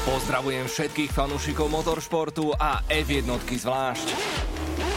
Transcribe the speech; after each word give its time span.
Pozdravujem 0.00 0.64
všetkých 0.64 1.12
fanúšikov 1.12 1.68
motoršportu 1.68 2.56
a 2.56 2.80
F1 2.88 3.28
zvlášť. 3.36 4.08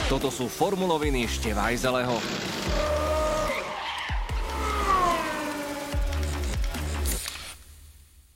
Toto 0.08 0.32
sú 0.32 0.48
formuloviny 0.48 1.28
Števajzeleho. 1.28 2.15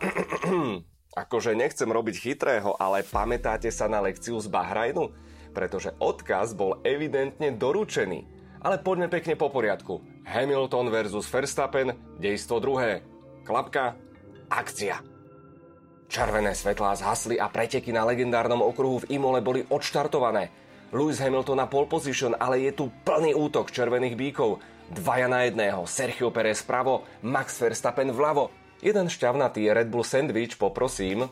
Akože 1.24 1.56
nechcem 1.56 1.88
robiť 1.88 2.16
chytrého, 2.20 2.76
ale 2.76 3.08
pamätáte 3.08 3.72
sa 3.72 3.88
na 3.88 4.04
lekciu 4.04 4.36
z 4.44 4.52
Bahrajnu? 4.52 5.16
Pretože 5.56 5.96
odkaz 6.04 6.52
bol 6.52 6.84
evidentne 6.84 7.56
doručený. 7.56 8.28
Ale 8.60 8.84
poďme 8.84 9.08
pekne 9.08 9.40
po 9.40 9.48
poriadku. 9.48 10.04
Hamilton 10.28 10.92
versus 10.92 11.32
Verstappen, 11.32 11.96
dejstvo 12.20 12.60
druhé. 12.60 13.08
Klapka, 13.48 13.96
akcia. 14.52 15.17
Červené 16.08 16.56
svetlá 16.56 16.96
zhasli 16.96 17.36
a 17.36 17.52
preteky 17.52 17.92
na 17.92 18.08
legendárnom 18.08 18.64
okruhu 18.64 19.04
v 19.04 19.20
Imole 19.20 19.44
boli 19.44 19.68
odštartované. 19.68 20.48
Lewis 20.96 21.20
Hamilton 21.20 21.60
na 21.60 21.68
pole 21.68 21.84
position, 21.84 22.32
ale 22.40 22.64
je 22.64 22.72
tu 22.72 22.88
plný 23.04 23.36
útok 23.36 23.76
červených 23.76 24.16
bíkov. 24.16 24.64
Dvaja 24.88 25.28
na 25.28 25.44
jedného, 25.44 25.84
Sergio 25.84 26.32
Perez 26.32 26.64
vpravo, 26.64 27.04
Max 27.28 27.60
Verstappen 27.60 28.16
vľavo. 28.16 28.48
Jeden 28.80 29.12
šťavnatý 29.12 29.68
Red 29.68 29.92
Bull 29.92 30.08
Sandwich, 30.08 30.56
poprosím. 30.56 31.28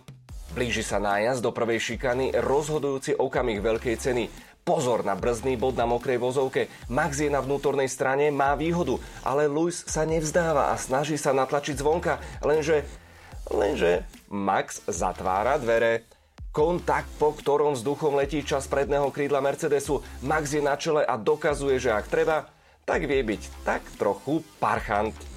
Blíži 0.51 0.83
sa 0.83 0.99
nájazd 0.99 1.39
do 1.39 1.55
prvej 1.55 1.79
šikany, 1.79 2.35
rozhodujúci 2.35 3.15
okamih 3.15 3.63
veľkej 3.63 3.95
ceny. 3.95 4.27
Pozor 4.67 5.07
na 5.07 5.15
brzdný 5.15 5.55
bod 5.55 5.79
na 5.79 5.87
mokrej 5.87 6.19
vozovke. 6.19 6.67
Max 6.91 7.23
je 7.23 7.31
na 7.31 7.39
vnútornej 7.39 7.87
strane, 7.87 8.27
má 8.27 8.59
výhodu, 8.59 8.99
ale 9.23 9.47
Lewis 9.47 9.87
sa 9.87 10.03
nevzdáva 10.03 10.73
a 10.73 10.75
snaží 10.75 11.15
sa 11.15 11.31
natlačiť 11.31 11.79
zvonka, 11.79 12.19
lenže... 12.43 12.83
Lenže 13.51 14.05
Max 14.31 14.81
zatvára 14.89 15.61
dvere. 15.61 16.07
Kontakt, 16.55 17.11
po 17.19 17.35
ktorom 17.35 17.75
vzduchom 17.75 18.15
letí 18.15 18.39
čas 18.39 18.65
predného 18.71 19.11
krídla 19.11 19.43
Mercedesu. 19.43 19.99
Max 20.23 20.55
je 20.55 20.63
na 20.63 20.79
čele 20.79 21.03
a 21.03 21.19
dokazuje, 21.19 21.77
že 21.77 21.91
ak 21.91 22.07
treba, 22.07 22.47
tak 22.87 23.03
vie 23.03 23.19
byť 23.21 23.41
tak 23.67 23.83
trochu 23.99 24.39
parchant. 24.57 25.34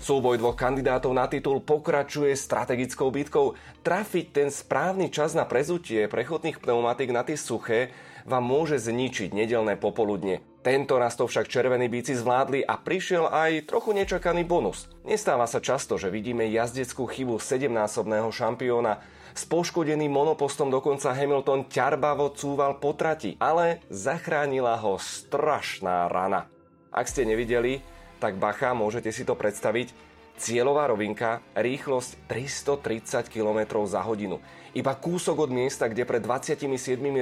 Súboj 0.00 0.40
dvoch 0.40 0.56
kandidátov 0.56 1.12
na 1.12 1.28
titul 1.28 1.60
pokračuje 1.60 2.32
strategickou 2.32 3.12
bitkou. 3.12 3.52
Trafiť 3.84 4.26
ten 4.32 4.48
správny 4.48 5.12
čas 5.12 5.36
na 5.36 5.44
prezutie 5.44 6.08
prechodných 6.08 6.56
pneumatik 6.56 7.12
na 7.12 7.20
tie 7.20 7.36
suché 7.36 7.92
vám 8.24 8.40
môže 8.40 8.80
zničiť 8.80 9.36
nedelné 9.36 9.76
popoludne. 9.76 10.40
Tento 10.64 10.96
raz 10.96 11.20
to 11.20 11.28
však 11.28 11.52
červení 11.52 11.92
bíci 11.92 12.16
zvládli 12.16 12.64
a 12.64 12.80
prišiel 12.80 13.28
aj 13.28 13.68
trochu 13.68 13.92
nečakaný 13.92 14.48
bonus. 14.48 14.88
Nestáva 15.04 15.44
sa 15.44 15.60
často, 15.60 16.00
že 16.00 16.08
vidíme 16.08 16.48
jazdeckú 16.48 17.04
chybu 17.04 17.36
7-násobného 17.36 18.32
šampióna. 18.32 19.04
S 19.36 19.44
poškodeným 19.44 20.08
monopostom 20.08 20.72
dokonca 20.72 21.12
Hamilton 21.12 21.68
ťarbavo 21.68 22.32
cúval 22.32 22.80
po 22.80 22.96
trati, 22.96 23.36
ale 23.36 23.84
zachránila 23.92 24.80
ho 24.80 24.96
strašná 24.96 26.08
rana. 26.08 26.48
Ak 26.88 27.04
ste 27.04 27.28
nevideli, 27.28 27.84
tak 28.20 28.36
bacha, 28.36 28.76
môžete 28.76 29.08
si 29.08 29.24
to 29.24 29.32
predstaviť, 29.32 29.96
cieľová 30.36 30.92
rovinka, 30.92 31.40
rýchlosť 31.56 32.28
330 32.28 33.32
km 33.32 33.80
za 33.88 34.04
hodinu. 34.04 34.44
Iba 34.76 34.92
kúsok 34.94 35.48
od 35.48 35.50
miesta, 35.50 35.88
kde 35.88 36.04
pred 36.04 36.20
27 36.20 36.68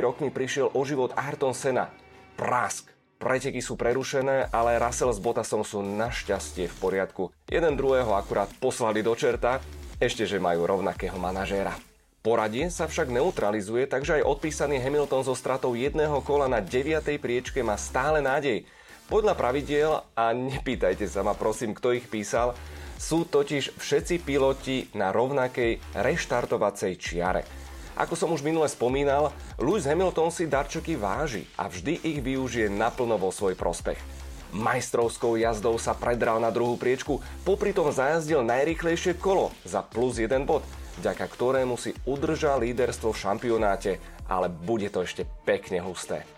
rokmi 0.02 0.28
prišiel 0.34 0.74
o 0.74 0.80
život 0.82 1.14
Ayrton 1.14 1.54
Senna. 1.54 1.94
Prask. 2.34 2.90
Preteky 3.18 3.58
sú 3.58 3.74
prerušené, 3.74 4.54
ale 4.54 4.78
Russell 4.78 5.10
s 5.10 5.18
Bottasom 5.18 5.66
sú 5.66 5.82
našťastie 5.82 6.70
v 6.70 6.76
poriadku. 6.78 7.34
Jeden 7.50 7.74
druhého 7.74 8.14
akurát 8.14 8.46
poslali 8.62 9.02
do 9.02 9.10
čerta, 9.18 9.58
ešte 9.98 10.22
že 10.22 10.38
majú 10.38 10.62
rovnakého 10.62 11.18
manažéra. 11.18 11.74
Poradie 12.22 12.70
sa 12.70 12.86
však 12.86 13.10
neutralizuje, 13.10 13.90
takže 13.90 14.22
aj 14.22 14.28
odpísaný 14.28 14.78
Hamilton 14.78 15.26
so 15.26 15.34
stratou 15.34 15.74
jedného 15.74 16.22
kola 16.22 16.46
na 16.46 16.62
9. 16.62 17.02
priečke 17.18 17.62
má 17.66 17.74
stále 17.74 18.22
nádej. 18.22 18.62
Podľa 19.08 19.40
pravidiel, 19.40 20.04
a 20.12 20.36
nepýtajte 20.36 21.08
sa 21.08 21.24
ma 21.24 21.32
prosím, 21.32 21.72
kto 21.72 21.96
ich 21.96 22.04
písal, 22.12 22.52
sú 23.00 23.24
totiž 23.24 23.80
všetci 23.80 24.20
piloti 24.20 24.84
na 24.92 25.08
rovnakej 25.16 25.80
reštartovacej 25.96 26.92
čiare. 27.00 27.42
Ako 27.96 28.12
som 28.12 28.28
už 28.36 28.44
minule 28.44 28.68
spomínal, 28.68 29.32
Lewis 29.56 29.88
Hamilton 29.88 30.28
si 30.28 30.44
darčeky 30.44 31.00
váži 31.00 31.48
a 31.56 31.72
vždy 31.72 32.04
ich 32.04 32.20
využije 32.20 32.68
naplno 32.68 33.16
vo 33.16 33.32
svoj 33.32 33.56
prospech. 33.56 33.96
Majstrovskou 34.52 35.40
jazdou 35.40 35.80
sa 35.80 35.96
predral 35.96 36.36
na 36.36 36.52
druhú 36.52 36.76
priečku, 36.76 37.24
popri 37.48 37.72
tom 37.72 37.88
zajazdil 37.88 38.44
najrychlejšie 38.44 39.16
kolo 39.16 39.56
za 39.64 39.80
plus 39.80 40.20
1 40.20 40.44
bod, 40.44 40.68
vďaka 41.00 41.24
ktorému 41.32 41.80
si 41.80 41.96
udržal 42.04 42.60
líderstvo 42.60 43.16
v 43.16 43.20
šampionáte, 43.24 44.04
ale 44.28 44.52
bude 44.52 44.92
to 44.92 45.00
ešte 45.00 45.24
pekne 45.48 45.80
husté. 45.80 46.28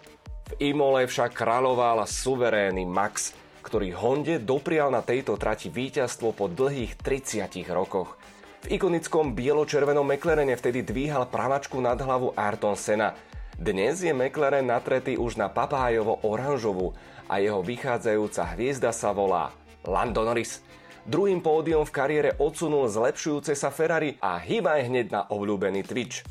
V 0.50 0.74
Imole 0.74 1.06
však 1.06 1.30
kráľoval 1.30 2.02
suverénny 2.10 2.82
Max, 2.82 3.30
ktorý 3.62 3.94
Honde 3.94 4.42
doprial 4.42 4.90
na 4.90 4.98
tejto 4.98 5.38
trati 5.38 5.70
víťazstvo 5.70 6.34
po 6.34 6.50
dlhých 6.50 6.98
30 6.98 7.70
rokoch. 7.70 8.18
V 8.66 8.74
ikonickom 8.74 9.38
bielo-červenom 9.38 10.02
McLarene 10.02 10.58
vtedy 10.58 10.82
dvíhal 10.82 11.30
pravačku 11.30 11.78
nad 11.78 11.94
hlavu 12.02 12.34
Ayrton 12.34 12.74
Senna. 12.74 13.14
Dnes 13.54 14.02
je 14.02 14.10
McLaren 14.10 14.66
natretý 14.66 15.14
už 15.14 15.38
na 15.38 15.46
papájovo 15.46 16.18
oranžovú 16.26 16.98
a 17.30 17.38
jeho 17.38 17.62
vychádzajúca 17.62 18.42
hviezda 18.58 18.90
sa 18.90 19.14
volá 19.14 19.54
Lando 19.86 20.26
Norris. 20.26 20.66
Druhým 21.06 21.46
pódium 21.46 21.86
v 21.86 21.94
kariére 21.94 22.30
odsunul 22.42 22.90
zlepšujúce 22.90 23.54
sa 23.54 23.70
Ferrari 23.70 24.18
a 24.18 24.42
hýbaj 24.42 24.90
hneď 24.90 25.06
na 25.14 25.20
obľúbený 25.30 25.86
Twitch. 25.86 26.26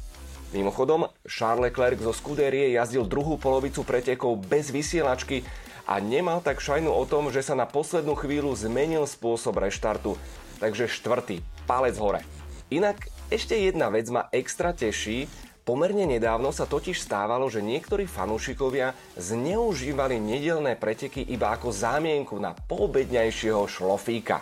Mimochodom, 0.49 1.05
Charles 1.29 1.69
Leclerc 1.69 2.01
zo 2.01 2.09
Scuderie 2.09 2.73
jazdil 2.73 3.05
druhú 3.05 3.37
polovicu 3.37 3.85
pretekov 3.85 4.41
bez 4.49 4.73
vysielačky 4.73 5.45
a 5.85 6.01
nemal 6.01 6.41
tak 6.41 6.57
šajnu 6.57 6.89
o 6.89 7.05
tom, 7.05 7.29
že 7.29 7.45
sa 7.45 7.53
na 7.53 7.69
poslednú 7.69 8.17
chvíľu 8.17 8.57
zmenil 8.57 9.05
spôsob 9.05 9.61
reštartu. 9.61 10.17
Takže 10.57 10.89
štvrtý, 10.89 11.45
palec 11.69 11.95
hore. 12.01 12.25
Inak 12.73 13.09
ešte 13.29 13.57
jedna 13.57 13.93
vec 13.93 14.09
ma 14.09 14.25
extra 14.33 14.73
teší, 14.73 15.29
Pomerne 15.69 16.09
nedávno 16.09 16.49
sa 16.49 16.65
totiž 16.65 16.97
stávalo, 16.97 17.45
že 17.45 17.61
niektorí 17.61 18.09
fanúšikovia 18.09 18.97
zneužívali 19.21 20.17
nedelné 20.17 20.73
preteky 20.73 21.21
iba 21.29 21.53
ako 21.53 21.69
zámienku 21.69 22.41
na 22.41 22.57
poobedňajšieho 22.57 23.69
šlofíka. 23.69 24.41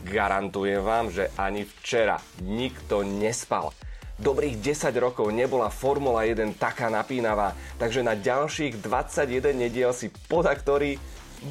Garantujem 0.00 0.80
vám, 0.80 1.12
že 1.12 1.28
ani 1.36 1.68
včera 1.68 2.16
nikto 2.40 3.04
nespal. 3.04 3.76
Dobrých 4.20 4.60
10 4.60 4.92
rokov 5.00 5.32
nebola 5.32 5.72
Formula 5.72 6.28
1 6.28 6.60
taká 6.60 6.92
napínavá, 6.92 7.56
takže 7.80 8.04
na 8.04 8.12
ďalších 8.12 8.84
21 8.84 9.56
nediel 9.56 9.96
si 9.96 10.12
podaktorí 10.28 11.00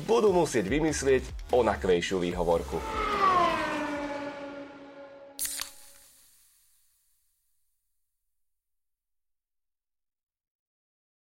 budú 0.06 0.30
musieť 0.30 0.70
vymyslieť 0.70 1.50
onakvejšiu 1.50 2.22
výhovorku. 2.22 2.78